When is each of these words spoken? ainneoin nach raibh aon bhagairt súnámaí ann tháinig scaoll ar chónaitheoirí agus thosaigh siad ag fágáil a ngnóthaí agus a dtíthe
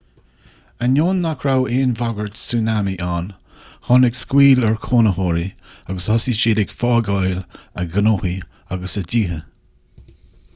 ainneoin 0.85 1.19
nach 1.25 1.43
raibh 1.47 1.67
aon 1.79 1.91
bhagairt 1.99 2.39
súnámaí 2.43 2.95
ann 3.07 3.27
tháinig 3.89 4.17
scaoll 4.21 4.65
ar 4.69 4.79
chónaitheoirí 4.87 5.45
agus 5.93 6.09
thosaigh 6.11 6.41
siad 6.41 6.63
ag 6.65 6.73
fágáil 6.79 7.45
a 7.83 7.87
ngnóthaí 7.93 8.35
agus 8.79 8.97
a 9.05 9.07
dtíthe 9.07 9.39